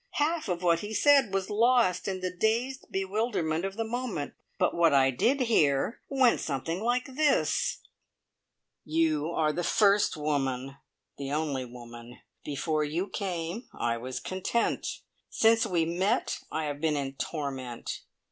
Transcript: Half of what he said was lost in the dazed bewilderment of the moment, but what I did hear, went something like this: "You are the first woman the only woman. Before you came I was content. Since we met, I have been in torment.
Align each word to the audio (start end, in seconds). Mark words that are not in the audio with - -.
Half 0.13 0.47
of 0.47 0.63
what 0.63 0.79
he 0.79 0.95
said 0.95 1.31
was 1.31 1.51
lost 1.51 2.07
in 2.07 2.21
the 2.21 2.35
dazed 2.35 2.87
bewilderment 2.89 3.63
of 3.63 3.77
the 3.77 3.83
moment, 3.83 4.33
but 4.57 4.73
what 4.73 4.95
I 4.95 5.11
did 5.11 5.41
hear, 5.41 6.01
went 6.09 6.39
something 6.39 6.81
like 6.81 7.05
this: 7.15 7.81
"You 8.83 9.29
are 9.29 9.53
the 9.53 9.63
first 9.63 10.17
woman 10.17 10.77
the 11.19 11.31
only 11.31 11.65
woman. 11.65 12.17
Before 12.43 12.83
you 12.83 13.09
came 13.09 13.67
I 13.77 13.97
was 13.97 14.19
content. 14.19 14.87
Since 15.29 15.67
we 15.67 15.85
met, 15.85 16.39
I 16.51 16.63
have 16.63 16.81
been 16.81 16.95
in 16.97 17.13
torment. 17.13 18.01